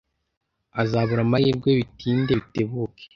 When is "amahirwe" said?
1.25-1.69